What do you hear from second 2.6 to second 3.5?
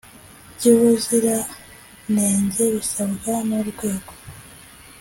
bisabwa n